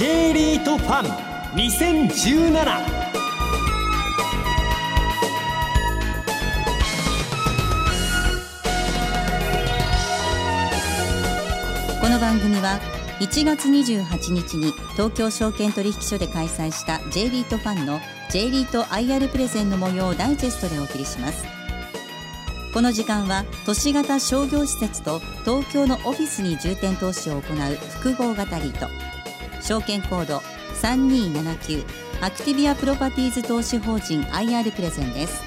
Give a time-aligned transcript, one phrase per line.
[0.00, 1.04] J リートファン
[1.58, 2.64] 2017
[12.00, 12.80] この番組は
[13.20, 21.44] 1月28日に東京証券取引所で開催した J リートファンの J リート IR プレゼンの模様をダイジェストでお送りします。
[22.72, 29.19] この時間は都市型商業施設と東京のオフィスに重点投資を行う複合型リート。
[29.60, 30.38] 証券コード
[30.82, 31.84] 3279
[32.22, 35.42] アクティビアプロパティーズ投資法人 IR プレゼンです。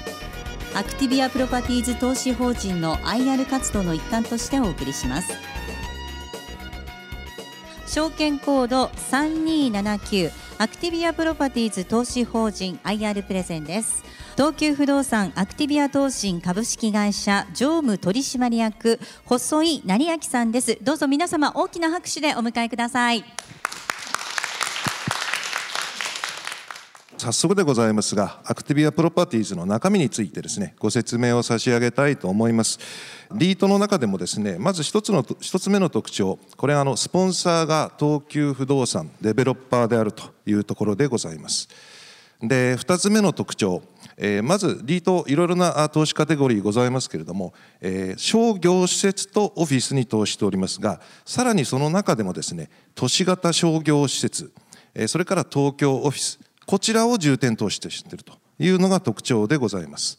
[0.74, 5.32] アクティビアプロパティーズ投資法人の IR 活動の一環としてお送りします。
[7.86, 14.02] 証券コード3279アクティビアプロパティーズ投資法人 IR プレゼンです。
[14.36, 20.76] 東急不動産アクティビア投信株式会社常務取締役細井成明さんです。
[20.82, 23.24] どうぞ皆様大きな拍手でお迎えください。
[27.16, 32.78] 早速でございますがアクティビアプロパティーズの中身についてですねご説明を差し上げたいと思います。
[33.34, 41.68] リートの中でもですねまず一つの一つ目の特徴これはあのスポンサーが東急不動産デベロッパーであるというところでございます。
[42.42, 43.82] で2つ目の特徴
[44.16, 54.52] えー、まずリートいろいろな投資カテゴリーございますけれども、えー、商業施設とオフィスに投資しておりますがさらにその中でもですね都市型商業施設、
[54.94, 60.18] え、それから東京オフィスこちらを重点投資としているというのが特徴でございます。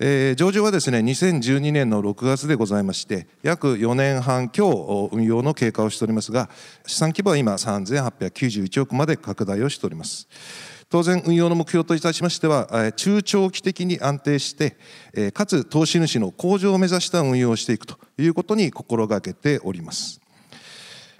[0.00, 6.50] えー、上場はですね2012年の6月でございまして約4年半強運用の経過をしておりますが
[6.84, 10.28] 資産規模は今3891億まで拡大をしております
[10.90, 14.76] 当然運用の目標といたしましては中長期的に安定して
[15.32, 20.20] かつ投資主の向上を目指した運用をしていくということに心がけております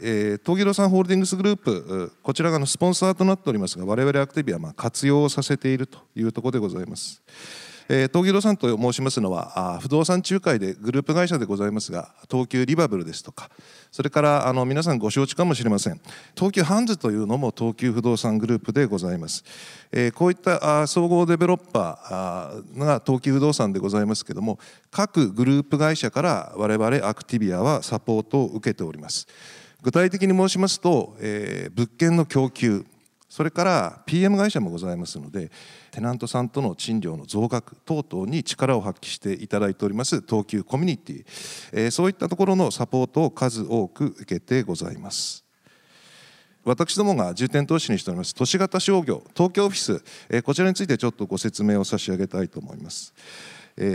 [0.07, 7.23] え、東儀郎さんホールディングスグループこちらがのスポンサーとなっておりますが我々アクティビはま活用させているというところでございます。
[7.89, 13.51] え、東儀郎さんと申しますのは不動産仲介でグループ会社でございますが東急リバブルですとか
[13.93, 16.01] それからあの皆さんご承知かもしれません。
[16.35, 19.43] 東急ハンズというのも東急不動産グループでございます、
[19.93, 24.59] え、こういったあ総合デベロッパーが東急不動産でございますけども
[24.91, 29.27] 各グループ会社から我々アクティビアはサポートを受けております。
[29.85, 32.87] 具体的に申しますと、えー、物件の供給
[33.29, 35.51] それから PM 会社もございますので
[35.91, 41.25] テナントさんとの賃料の増額等々に力を発揮していただいております東急コミュニティ、
[41.73, 45.45] えー、そういったところのサポートを数多く受けてございます。
[46.65, 53.13] 私どもが重点投資にしております都市型商業東京オフィス、え、こちらについてちょっとご説明を差し上げたいと思います。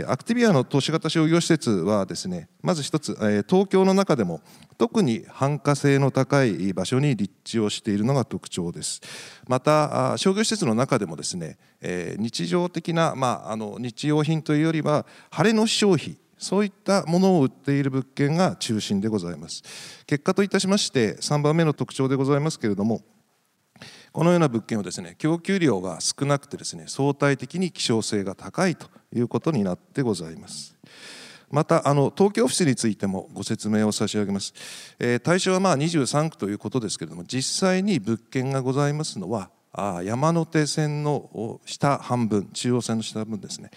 [0.06, 3.14] アクティビアの投資型商業施設はですねまず一つ、
[3.48, 4.42] 東京の中でも
[4.76, 9.00] 特に繁華性の高い場所に立地をしているのが特徴です。
[9.48, 19.62] また商業施設の中でもですね、日常的な、まあ、あの日用品というよりは晴れの消費そういったものを売っている物件が中心でございます。
[20.06, 23.00] 結果といたしまして3番目の特徴でございますけれども
[24.12, 30.76] このような物件はですね供給量が少なくてですね相対的に希少性が高いということになってございます。
[31.50, 34.54] またあの東京オフィスについてもご説明を差し上げます、
[35.00, 43.70] えー、対象はまあ23区ということですけれども実際に物件がございますのはあ山手線の下半分中央線の下半分ですね。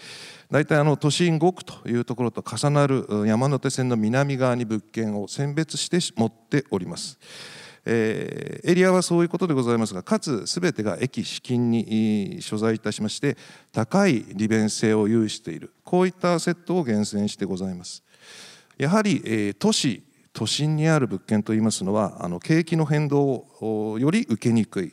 [0.50, 7.18] 大体あの都心5区というところと重なる山手線の南側に物件を選別して持っております。
[7.86, 13.36] えー、エリアはそういうことでございますがかつ全てが駅資金に所在いたしまして
[13.72, 15.72] 高い利便性を有している。
[15.84, 18.02] こういったセットを厳選してございます。
[18.78, 20.02] やはり、えー、都市
[20.32, 24.92] 都心にある物件といいますのはあの景気の変動をより受けにくい、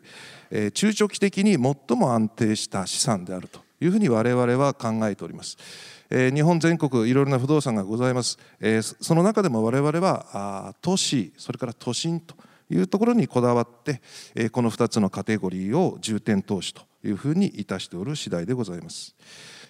[0.52, 5.58] えー、中長期的に最も安定した資産であるというふうに我々は考えております。
[6.12, 8.38] 日本全国いろいろな不動産がございます、
[9.00, 12.36] その中でも我々は都市それから都心と
[12.72, 14.02] いうところにこだわって、
[14.36, 19.16] えこの2つのカテゴリーを重点投資というふうにいたしておる次第でございます。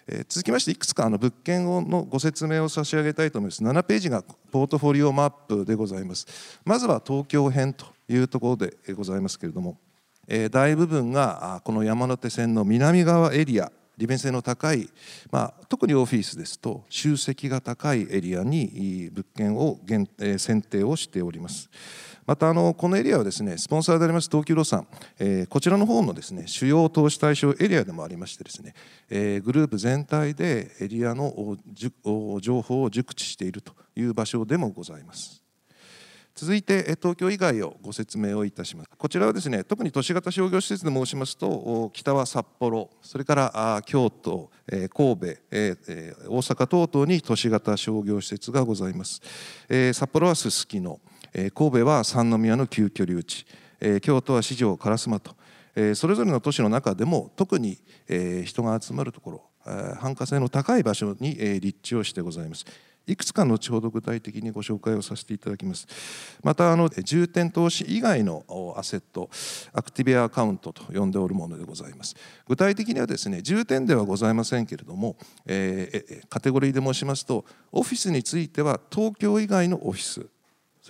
[0.07, 9.77] え続きましていくつかあの物件のご説明を差し上げたいと思います7ページがポートフォリオマップでございますまずは東京編というところでございますけれども、
[10.27, 14.89] え大部分がこの山手線の南側エリア利便性の高い、
[15.31, 21.69] まあ、特にオフィスですと集積が高いエリアに物件を限、え選定をしております。
[22.25, 24.88] またあのこのエリアはですねスポンサーであります東急路産、
[25.19, 28.73] えー、こちらの方のですね主要投資対象エリアでもありましてですね、
[29.09, 31.57] えー、グループ全体でエリアの
[32.39, 35.41] 情報を熟知しているという場所でもございます。
[36.33, 38.89] 続いて東京以外をご説明をいたします。
[38.97, 45.75] こちらはですね特に都市型商業施設で申しますと北は札幌それから京都神戸大
[46.39, 49.21] 阪等々に都市型商業施設がございます。
[49.94, 51.01] 札幌はすすきの
[51.33, 53.45] え神戸は三宮の旧居留地
[54.01, 55.36] 京都は四条烏丸と
[55.75, 62.66] えそれぞれの都市の中でも特にえ人が集まるところえ繁華性の高い場所にえ立地をしてございます。
[63.07, 65.88] いくつか後ほど具体的にご紹介をさせていただきます。
[66.44, 68.45] またあの重点投資以外の
[68.78, 69.30] アセット
[69.74, 72.16] アクティビアアカウントと呼んでおるものでございます。
[72.48, 80.28] 具体的にはですね重点ではございませんけれども、えー、カテゴリーで申しますとオフィスについては東京以外のオフィス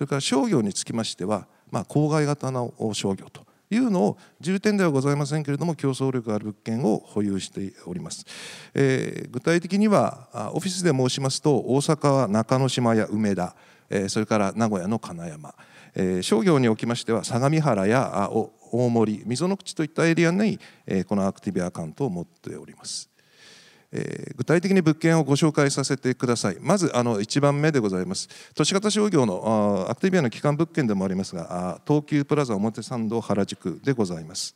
[0.02, 8.26] それから商業につきましては、まあ、郊外型の商業というのを重点ではございませんけれども競争力ある物件を保有しております、
[8.74, 13.54] えー、具体的にはオフィスで申しますと大阪は中之島や梅田、
[13.90, 15.54] えー、それから名古屋の金山、
[15.94, 18.28] えー、商業におきましては相模原や
[18.72, 23.11] 大森溝の口といったエリアに、えー、このアクティブアカウントを持っております。
[23.92, 26.56] えー、具体的に物件をご紹介させてください。
[26.60, 28.28] まずあの1番目でございます。
[28.54, 34.54] 都市型商業のアクティビアの基幹物件でもありますが東急プラザ表参道原宿でございます、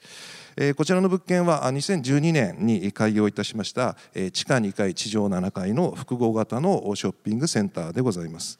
[0.56, 8.58] えー、こちらの物件は2012年に開業いたしました、えー、地下2階地上7階の複合型のショッピングセンターでございます。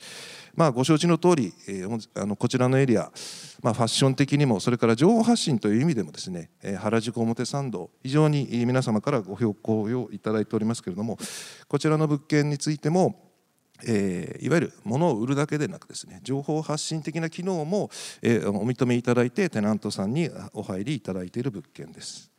[0.56, 3.12] まあ、ご承知の通り、えー、あのこちらのエリア、
[3.62, 11.18] まあ、ファッション的にもそれから情報発信という意味でもですね、えー、原宿表参道非常に皆様からご評価をいただいておりますけれども
[11.68, 13.22] こちらの物件についても
[13.84, 17.90] えー、いわゆる物を売るだけでなくですね情報発信的な機能も、
[18.22, 22.30] えー、お認めいただいてテナントさんにお入りいただいている物件です。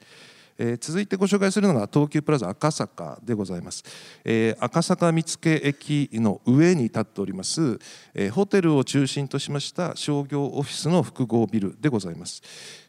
[0.58, 3.84] えー、続いてご紹介するのが東急プラザ赤坂でございます、
[4.24, 7.80] えー、赤坂見附駅の上に立っております、
[8.14, 12.42] えー、ホテルを中心としました商業オフィスの複合ビルでございます、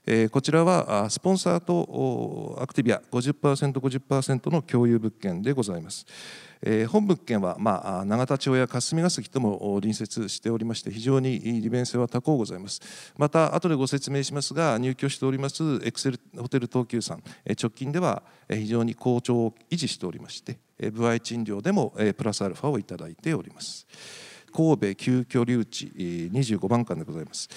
[0.07, 6.07] えー、こちらはスポンサーとアクティビア 50%50% 50%の共有物件でございます。
[6.89, 12.81] 本物件は、まあ、永田町や霞が関とも隣接しておりまして非常に利便性は高うございます。
[13.17, 17.23] また後でご説明しますが入居しておりますエクセルホテル東急さん
[17.61, 20.59] 直近では非常に好調を維持しておりまして
[20.93, 23.87] 歩合賃料でもプラスアルファをいただいております。
[24.53, 25.87] 神戸旧居留地
[26.33, 27.49] 25番館でございます。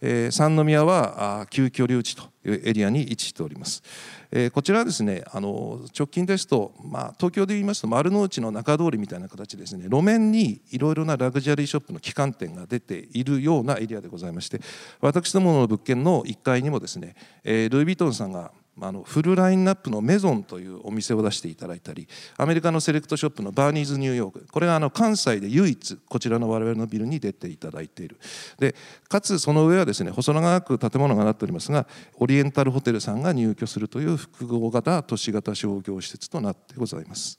[0.00, 3.82] えー、三宮は旧居留地というエリアに位置しております、
[4.30, 14.60] えー、こちらはですねあの直近ですと、まあ、東京で言いますと丸の内の中通りみたいな形ですね路面にいろいろなラグジュアリーショップの旗艦店が出ているようなエリアでございまして
[15.00, 17.14] 私どもの物件の1階にもですね、
[17.44, 24.46] えー、ルイ・ヴィトンさんがあのフルラインナップのメゾンというお店を出していただいたりアメリカのセレクトショップのバーニーズニューヨーク。
[24.50, 28.18] これがあの関西で唯一こちらの我々のビルに出ていただいている。
[28.58, 28.74] で
[29.08, 31.86] かつその上はですね細長く建物がなっておりますが
[32.16, 37.38] オリエンタルホテルさんが入居するという複合型都市型商業施設となってございます。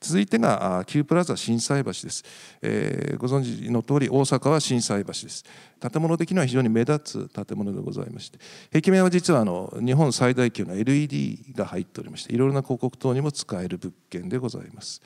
[0.00, 2.24] 続いてが旧プラザ心斎橋です、
[2.62, 5.44] えー、ご存知の通り大阪は心斎橋です。
[5.78, 8.38] 建物的には非常に目立つ建物でございまして
[8.72, 15.02] 壁面は実はあの日本最大級の LED が入っておりましていろいろな広告等にも使える物件でございます。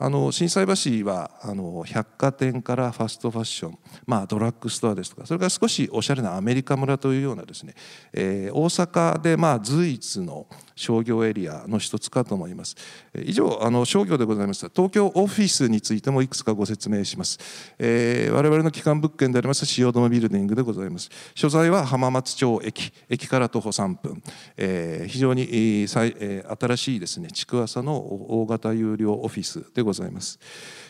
[0.00, 7.74] あの心斎橋はあの百貨店からファストファッション、まあ、ドラッグストアですとかそれから少しおしゃれなアメリカ村というようなですね、
[8.12, 10.46] えー、大阪でまあ随一の
[10.76, 12.76] 商業エリアの一つかと思います。
[13.24, 14.68] 以上あの商業でございました。
[14.68, 17.38] 東京オフィスについてもいくつかご説明します、
[17.78, 21.10] えー、我々の基幹物件であります汐留ビルディングでございます。
[21.34, 24.22] 所在は浜松町駅駅から徒歩3分、
[24.56, 30.38] えー、非常に、え、新しいですね築浅の大型有料オフィスでございます。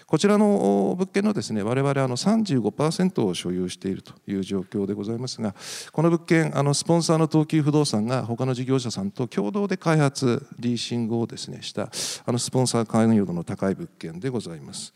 [0.09, 5.55] こちらの物件のですね我々あの35%を所有しているという状況でございますが
[5.93, 11.91] この物件あのスポンサーの東急不動産が他の事業者さんと共同で開発リーシングをですねした
[12.25, 14.95] あのスポンサー関与度の高い物件でございます。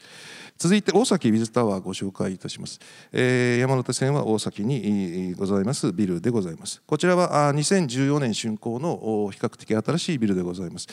[0.59, 2.79] 続いて大崎ウィズタワーご紹介いたします、
[3.11, 5.93] えー、山手線は大崎にございます。
[5.93, 6.83] ビルでございます。
[6.87, 10.87] こちらは2014年竣工の比較的新しいビルでございます、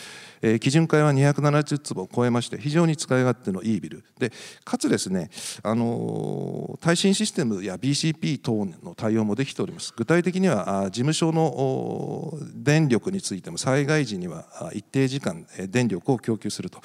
[0.59, 4.03] 基準階は270坪を超えまして非常に使い勝手のいいビル。
[4.17, 4.31] で
[4.63, 5.29] かつですね
[5.63, 9.93] あの耐震システムや BCP 等の対応もできております。
[9.95, 16.81] 具体的には事務所の電力についても災害時には一定時間電力を供給すると。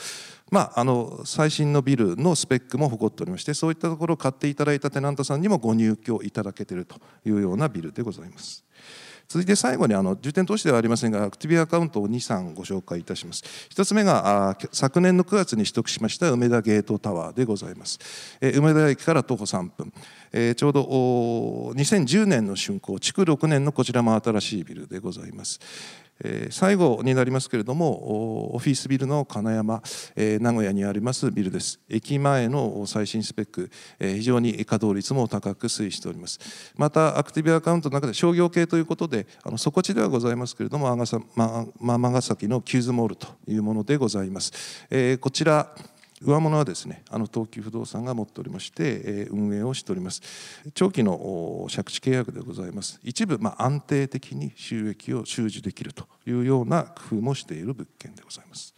[0.51, 8.65] まあ、あの最新のビルのスペックも誇っておりましてそういったところを買っていただいたテナントさんにもご入居いただけているというようなビルでございます。
[9.29, 13.43] 続いて最後にあの重点投資ではありませんがアクティビアカウントを2、3ご紹介いたします。
[13.71, 17.99] 1つ目があ昨年の9月に取得しました梅田ゲートタワーでございます、
[18.41, 19.93] えー、梅田駅から徒歩3分、
[20.33, 20.83] えー、ちょうど
[21.75, 25.59] 2010年の竣工築6年のこちらも新しいビルでございます。
[26.51, 29.83] 最後になりますけれどもオフィスビルの金山
[30.17, 31.81] 名古屋にありますビルです。
[31.89, 36.39] 駅前の最新スペック非常に稼働率も高く推移しております。
[36.77, 44.53] またアクティブアカウントの中で商業系ということであの底地ではございますけれども尼崎のキューズモールというものでございます。
[45.21, 45.75] こちら
[46.25, 50.23] 上物はですねあの東急不動産が持っておりまして、運営をしております。
[50.75, 52.99] 長期の借地契約でございます。
[53.03, 58.75] 一部、ま、安定的に収益を収受できるというような工夫もしている物件でございます。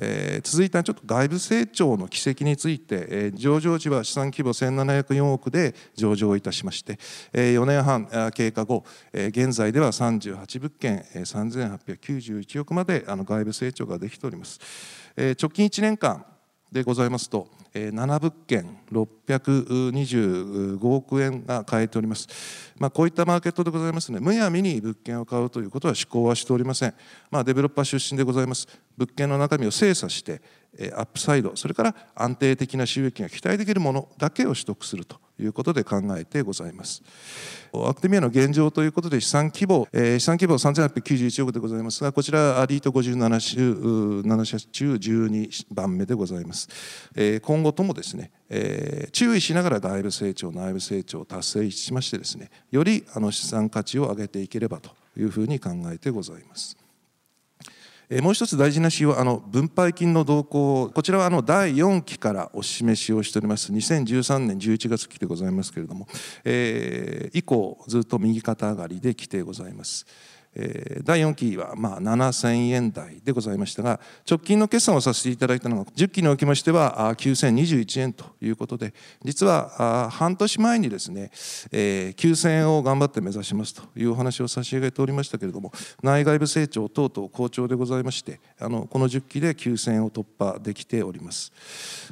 [0.00, 6.98] えー、続いてはちょっと外部成長の軌跡について、えー、上場時は資産規模1704億で上場いたしまして、
[7.32, 14.60] えー、4年半経過後、えー、現在では38物件、えー、3891億まであの外部成長ができております、
[15.16, 16.24] えー、直近1年間
[16.70, 22.28] でございますと、7物件625億円が買えております、
[22.78, 24.20] まあ、こういったマーケットでございますね。
[24.20, 26.94] むやみに物件を買うということは思考はしておりません、
[27.30, 28.66] まあ、デベロッパー出身でございます。
[28.96, 30.42] 物件の中身を精査して
[30.94, 35.27] アップサイドそれから安定的な収益が期待できるものだけを取得すると。
[35.38, 37.02] いうことで考えてございます。
[37.72, 46.68] アクテミアの現状ということで資産規模、えー、資産規模は3891億でございますがこちらリート57社 ,7 社中12番目でございます、
[47.14, 56.76] えー、今後ともですね、えー、注意しながら外部成長内部成長を達成しましてですねよりあの資産価値を上げていければというふうに考えてございます
[58.22, 66.08] もう一つ大事な仕様あの分配金の動向こちらはあの第4期からお示しをしております2013年11月期でございますけれども、
[66.42, 70.06] えー、以降ずっと右肩上がりで来てございます。
[71.04, 78.92] 第4期はまあ7000円台でございましたが直近の決算をさせていただいたのが10期におきましては9021円ということで
[79.24, 85.72] 実は半年前にですね9000円を頑張って目指しますというお話を差し上げておりましたけれども
[86.02, 91.52] 内外部成長等々好調でございましてあのこの10期で9000円を突破できております。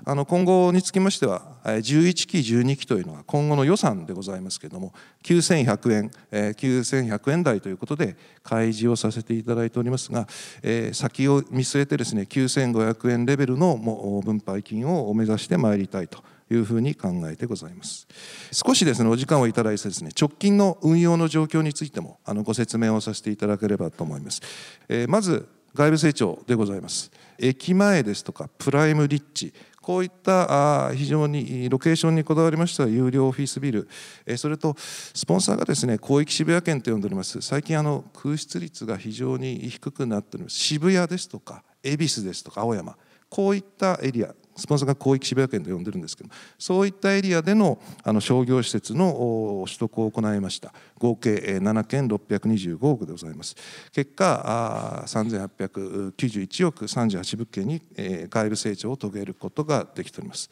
[0.04, 4.92] あの今後につきましては11期12期というのは今後の予算でございますけれども
[5.24, 10.28] 9100円9100円台ということで開示をさせていただいておりますが、
[10.62, 18.06] えー、先を見据えてですね9500円レベルのも分配金を目指してまいりたいというふうに考えてございます。
[18.52, 24.40] 少しですねお時間をいただいてですね直近の運用の状況についてもあのご説明をさせていただければと思います、
[24.88, 27.10] えー、まず外部成長でございます。
[27.38, 29.52] 駅前ですとかプライムリッチ
[29.86, 33.88] こういった非常にロケーションにこだわりました有料オフィスビル。
[34.36, 37.40] それとスポンサーがですね広域渋谷圏と呼んでおります。
[37.40, 40.56] 最近あの空室率が非常に低くなっております。
[40.56, 42.96] 渋谷ですとか恵比寿ですとか青山。
[43.28, 44.34] こういったエリア。
[44.56, 50.72] スポンサーが広域渋谷圏と呼んでるんですけどそういったエリアでのあの商業施設の取得を行いました。
[50.98, 53.54] 合計7件625億でございます。
[53.92, 57.82] 結果3891億38物件に
[58.30, 60.50] 外部成長を遂げることができております。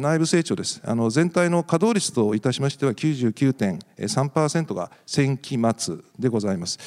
[0.00, 0.80] 内部成長です。
[0.82, 6.78] あの全体の稼働率といたしましては99.3%が先期末でございます、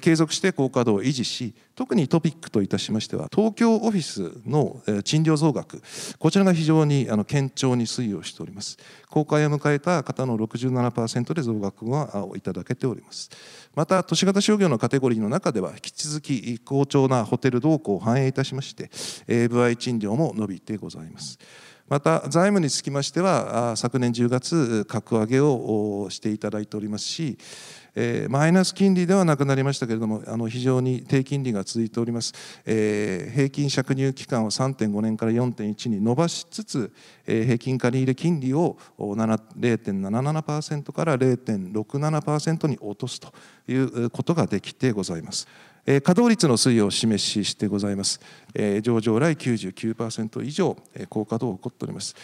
[0.00, 5.82] 継続して高稼働を維持し特にトピックといたしましては東京オフィスの賃料増額
[6.18, 8.76] こちらが非常にあの堅調に推移をしております。
[9.08, 13.30] 公開を迎えた方の67%で増額はいただけております。
[13.74, 21.38] また都市型商業のカテゴリーの中では引き続き好調なホテル動向を反映いたしまして部合賃料も伸びてございます。
[21.88, 27.38] また財務につきましては昨年10月格上げをしていただいておりますし
[28.28, 32.34] マイナス金利ではなくなりましたけれどもあの非常に低金利が続いております、
[32.66, 36.92] え平均借入期間を3.5年から4.1に伸ばしつつ、
[37.26, 43.32] え平均借入金利を0.77%から0.67%に落とすと
[43.66, 45.48] いうことができてございます。
[45.86, 48.20] 稼働率の推移を示ししてございます。
[48.82, 50.76] 上場来99%以上
[51.08, 52.16] 高稼働を起こっております。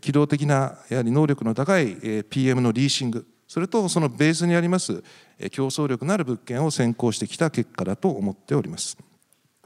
[0.00, 5.02] 機動的なやはり能力の高い PM のリーシングそれとそのベースにあります
[5.50, 8.96] 競争力のある物件を先行してきた結果だと思っております。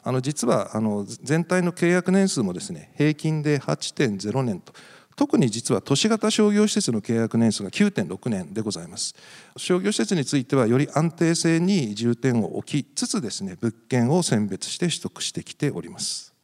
[0.03, 4.73] あの実はあの全体の契約年数もですね平均で8.0年と
[5.17, 9.15] 特に実は都市型商業施設の契約年数が9.6年でございます。
[9.57, 16.35] 商業施設についてはより安定性に重点を置きつつですね物件を選別して取得してきております。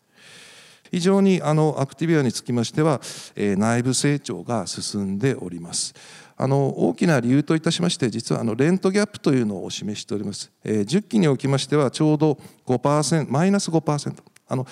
[0.91, 3.01] 非常にあのアクティビアにつきましては、
[3.35, 5.95] え、内部成長が進んでおります。
[6.37, 14.17] あの大きな理由といたしまして実はあのレントギャップというのを示しております、え、10期におきましてはちょうど5%マイナス5%
[14.49, 14.67] あの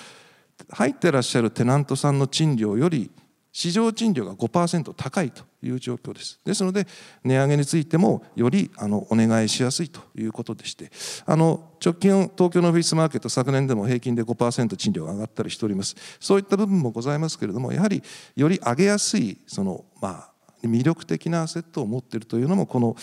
[0.69, 3.09] 入ってらっしゃるテナントさんの賃料より
[3.51, 6.87] 市場賃料が5%高いという状況ですですので
[7.23, 10.89] 値上げについてもよりあのお願いしやすいということでして
[11.25, 18.01] あの直近東京のオフィスマーケット昨年でも平均で5%賃料が上がったりしておりますそういった部分もございますけれどもやはり
[18.35, 20.31] より上げやすいそのまあ
[20.63, 22.95] 魅力的なアセットを持っているというのもこの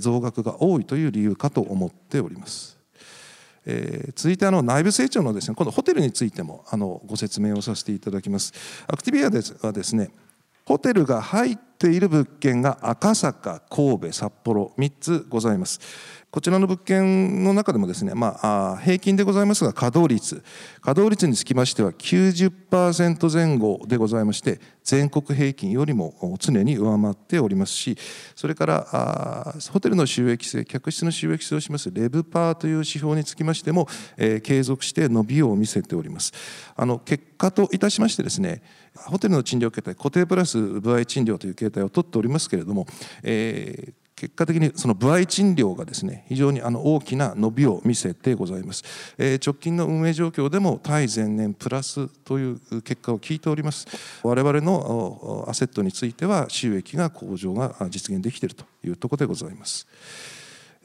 [0.00, 2.83] 増額が多いという理由かと思っております。
[3.66, 8.52] えー、続いてあの内部成長のですね今度ホテルについてもあのご説明をさせていただきます。
[8.86, 10.10] アクティビアではですね
[10.66, 15.80] ホテルが入っている物件が赤坂、神戸、札幌3つございます。
[16.34, 20.42] こちらの物件の中でもですね、まあ、平均でございますが稼働率。
[20.80, 27.96] 稼働率につきましては90%前後でございまして全国平均よりも常に上回っておりますし
[28.34, 33.86] それからホテルの収益性客室の収益性をしますレブパーという指標につきましても、
[34.16, 36.32] えー、継続して伸びを見せております。
[36.74, 38.60] あの結果といたしましてですね
[38.96, 42.88] ホテルの賃料形態固定プラス歩合賃料という形態を取っておりますけれども、
[43.22, 48.84] えー結果的にその歩合賃料がですね非常にあの大きな伸びを見せてございます、
[49.18, 53.86] えー、直近の運営状況でも対前年プラスという結果を聞いております。
[54.22, 59.86] 我々のアセットについては収益が向上が実現できているというところでございます。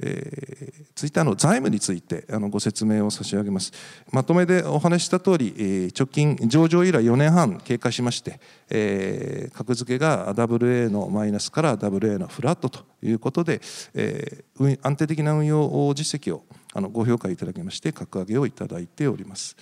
[0.01, 0.68] えー、
[0.99, 3.71] 続いての財務についてあのご説明を差し上げます。
[4.11, 13.61] まとめでお話した通り、えー、直近上場以来4年半経過しまして、えー、格付けが WA のマイナスから WA のフラットということで、
[13.93, 19.55] えー、安定的な運用実績をあのご評価いただきまして格上げをいただいております。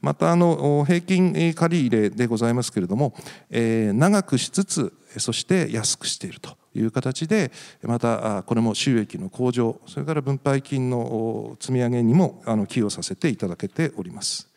[0.00, 3.14] またあの平均借入でございますけれども、
[3.50, 7.50] えー、長くしつつそして安くしているという形で
[7.82, 14.48] またこれも収益の向上それから分配金の積み上げにも寄与させていただけております。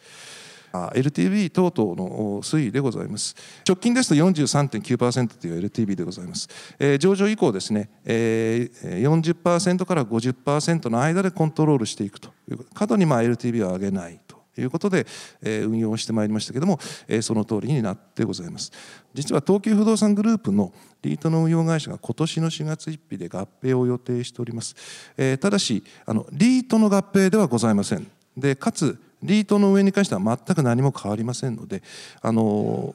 [0.73, 3.35] LTV 等々の推移でございます。
[3.67, 6.49] 直近ですと43.9%という LTV でございます。
[6.79, 15.05] えー、上場以降ですね、えー、40%から50%の間でコントロールしていくという過度にまあ LTV を上げないということで、
[15.41, 18.71] えー、運用してまいりましたけども、えー、その通りになってございます。
[19.13, 24.75] 実は東急不動産グループのリートの運用会社が今年の4月1日で合併を予定しております。
[25.17, 28.07] えー、ただしあのリートの合併ではございません。
[28.37, 31.81] でかつリートの上に関しては全く何も変わりませんので
[32.21, 32.93] あの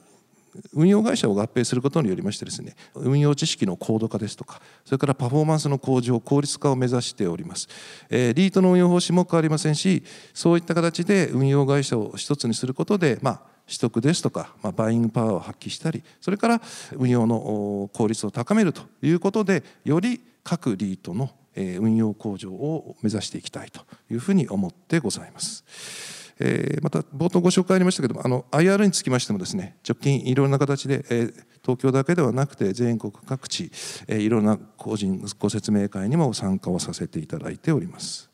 [0.73, 7.67] 運用会社を合併することによりましてですね運用知識の高度化ですとかそれからパフォーマンスの向上効率化を目指しております、
[8.09, 16.61] えー、リートの運用方針も変わりませんしそういった形で運用会社を一つにすることでまあ取得ですとか、まあ、バイングパワーを発揮したりそれから
[16.93, 23.81] 運用の効率を高めるということでより各リートの運用向上を目指していきたいと
[24.11, 26.18] いうふうに思ってございます。
[26.39, 33.71] えー、また冒頭ご紹介ありましたけどもあの IR につきましてもですね直近いろんな形で、えー、東京だけではなくて全国各地、
[34.07, 38.29] えー、いろんな個人ご説明会にも参加をさせていただいております。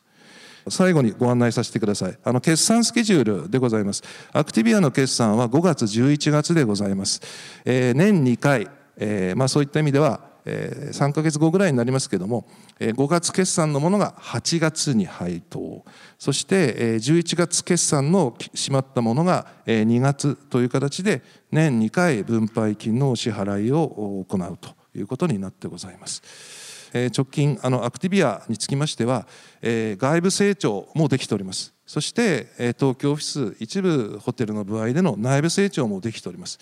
[0.67, 2.17] 最後にご案内させてください。
[2.23, 4.03] あの決算スケジュールでございます。
[4.33, 7.21] アクティビアの決算は5月11月でございます。
[7.65, 12.47] えー、年2回、えー、まあそういった意味ではえ3ヶ月後ぐらいになりますけども
[12.79, 15.83] 5月決算のものが8月に配当
[16.19, 26.65] そして11月決算の締まったものが2月という形で年2回分配金の支払いを行うということになってございます。
[27.13, 29.27] 直近あのアクティビアにつきましては
[29.61, 32.47] 外部成長もできておりますそして
[32.79, 36.59] 東京オフィス一部ホテルの部合での内部成長もできております。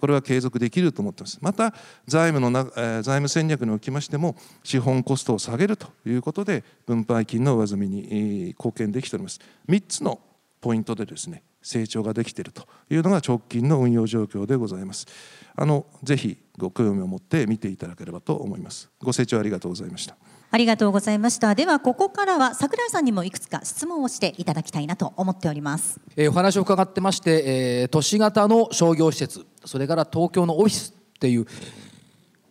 [0.00, 1.38] これは継続できると思っています。
[1.40, 1.72] また
[2.06, 9.40] 財務の財務戦略におきましても資本コストを下げるということで分配金の上積みに貢献できております。
[9.68, 10.20] 3つの
[10.60, 15.06] ポイントでですね成長ができているというのが直近の運用状況でございます。
[15.54, 18.90] あのぜひご興味を持って見ていただければと思います。
[19.00, 20.16] ご清聴ありがとうございました。
[20.56, 21.54] ありがとうございました。
[21.54, 31.46] ではここからは櫻井さんにもいくつか質問をしていただきたいなと思っております、えー、お話を伺ってまして、えー、都市型の商業施設それから東京のオフィスっていう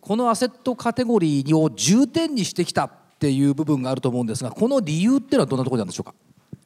[0.00, 6.14] このアセットカテゴリーを重点にしてきたっていう部分があると思うんですがこの理由っていうのはどんなところなんでしょうか？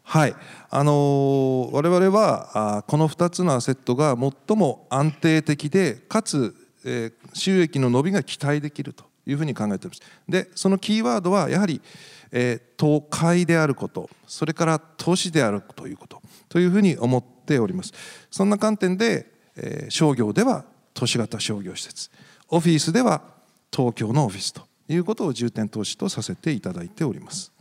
[0.03, 0.35] はい、
[0.69, 10.23] あのー、我々はあこの2つのアセットが最も安定的でかつ、えー、収益の伸びが期待できるというふうに考えております。
[10.29, 11.81] でそのキーワードはやはり、
[12.33, 17.93] えー、都会であることそれから都市であるということというふうに思っております。
[18.31, 20.65] そんな観点でえー商業では
[20.95, 22.11] 都市型商業施設
[22.49, 23.23] オフィスでは
[23.73, 27.53] 東京のオフィスということを重点投資とさせていただいております。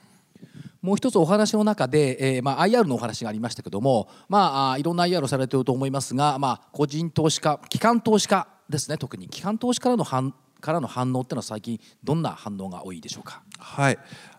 [0.81, 9.27] もう一つお話の中で、えーまあ、IR のお話がありましたけども、まあ、いろんな IR をされていると思いますが、まあ、個人投資家機関投資家ですね特に。
[9.27, 13.41] 機関投資からの反からの反応っていうのは最近どんな反応が多いでしょうか？
[13.57, 13.97] はい、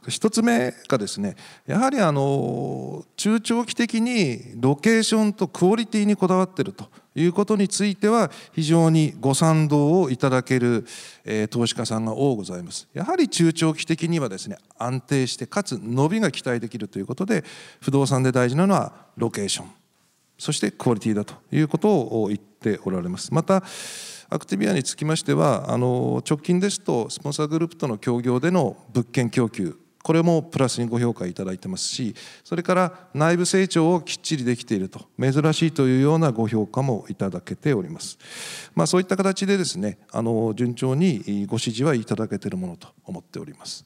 [0.09, 10.87] 一つ目がですねやはりあの中長期的にロケーションとクオリティにこだわっているということについては非常にご賛同をいただける、
[11.24, 17.44] えー投資家さんが多ございますやはり中長期的にはですね安定してかつ伸びが期待できるということで
[17.80, 19.70] 不動産で大事なのはロケーション
[20.38, 23.35] そしてクオリティだということを言っておられます。
[23.35, 23.62] また
[24.33, 32.14] アクティビアにつきましてはあの直近ですとスポンサーグループとの協業での物件供給これもプラスにご評価いただいてますし
[32.45, 38.19] それから内部成長をきっちりできていると珍しいというようなご評価もいただけております、
[38.77, 43.85] まあ、そういった形でですねあの順調にご支持はいただけているものと思っております。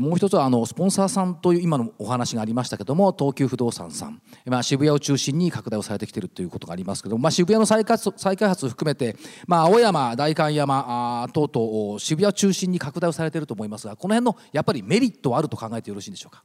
[0.00, 16.42] もう一つはあのスポンサーさんという今のお話がありましたけども東急不動産さん、まあ、渋谷を中心に拡大をされてきているということがありますけども、まあ、渋谷の再開発再開発を含めて、まあ、青山代官山あ等々渋谷を中心に拡大をされていると思いますがこの辺のやっぱりメリットはあると考えてよろしいんでしょうか？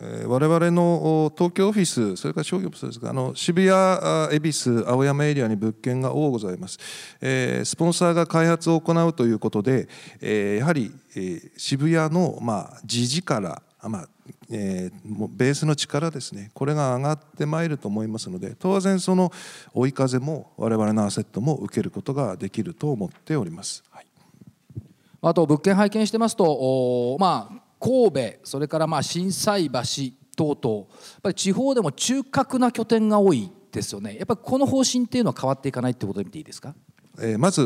[0.00, 6.78] えー我々の東京オフィス、それから商業もそうですが、あの渋谷、恵比寿、青山エリアに物件が多ございます、
[7.20, 9.88] えースポンサーが開発を行うということで、
[10.20, 14.08] えーやはり、えー渋谷の、まあ、地力、あまあ
[14.50, 19.32] えーベースの力ですね、これが上がってまいると思いますので、当然、その
[19.72, 23.82] 追い風も我々のアセットも受けることができると思っております。
[23.90, 24.06] はい。
[25.22, 29.80] あと物件拝見してますと、まあ、神戸それからまあ心斎橋
[30.36, 30.86] 等々やっ
[31.22, 34.16] ぱり地方でも中核な拠点が多いですよね。
[34.16, 36.74] やっぱりこの方針っていうのは変わっていかないってことで見ていいですか？
[37.18, 37.62] えまず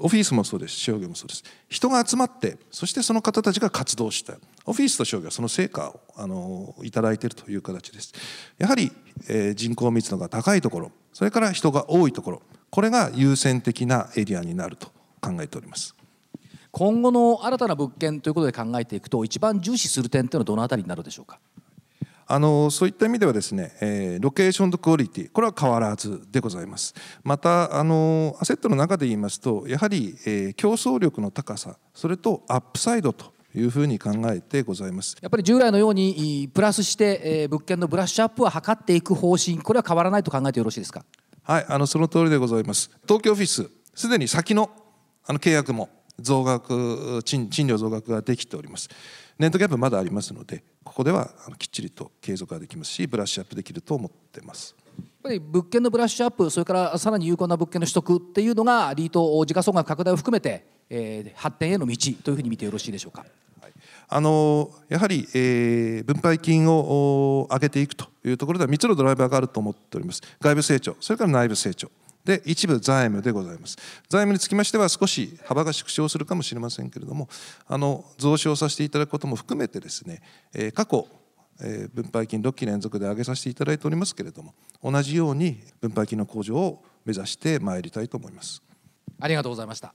[0.00, 0.74] オフィスもそうです。
[0.74, 1.42] 商業もそうです。
[1.68, 4.34] 人が集まってそしてその方たちが活動した。
[4.66, 8.12] オフィスと商業はその成果をあのいただいているという形です。
[8.58, 8.92] やはり、
[9.28, 14.88] えー人口密度が高いところそれから人が多いところこれが優先的なエリアになると
[15.20, 15.94] 考えております。
[16.70, 21.38] 今後の新たな物件ということで考えていくと一番重視する点っていうのはどのあたりになるでしょうか？
[22.30, 26.94] あのそういった意味ではですね、えーロケーションとクオリティこれは変わらずでございます。
[27.24, 35.16] またあのアセットの中で言いますとやはり、えー競争力の高さそれとアップサイドというふうに考えてございます。
[35.22, 41.06] やっぱり従来のようにいプラスして、えー物件のブラッシュアップは図っていく方針これは変わらないと考えてよろしいですか？
[41.44, 42.90] はい、あのその通りでございます。
[43.04, 44.68] 東京オフィス、すでに先の
[45.26, 45.88] あの契約も
[46.20, 48.88] 増額賃、賃料増額ができております。
[49.38, 54.74] ネットギャップまだありますので、ここではきっちりと継続ができますし、ブラッシュアップできると思ってます。
[54.98, 63.24] やっぱり物件のブラッシュアップそれからさらに有効な物件の取得っていうのがリート時価総額拡大を含めて、えー発展への道というふうに見てよろしいでしょうか
[64.08, 71.90] あのやはり、えー分配金をお上げていくというところでは3つのドライバーがあると思っております外部成長それから内部成長
[72.28, 73.76] で一部財務でございます。
[74.10, 77.26] 財務につきましては少し幅が縮小するかもしれませんけれども
[77.66, 80.20] あの増資をさせていただくことも含めてですね、
[80.52, 81.08] えー過去
[81.62, 84.52] えー分配金6期連続で上げさせていただいておりますけれども
[84.84, 88.62] 同じように分配金の向上を目指してまいりたいと思います。
[89.18, 89.94] ありがとうございました。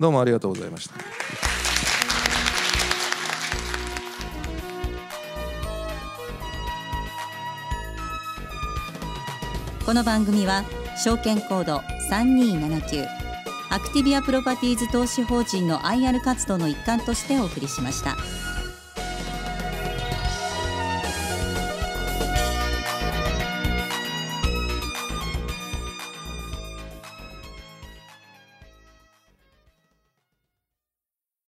[0.00, 0.94] どうもありがとうございました。
[9.84, 10.64] この番組は
[10.96, 11.78] 証券コード
[12.10, 13.06] 3279
[13.70, 18.16] アクティビアプロパティーズ投資法人の IR 活動の一環としてお送りしました。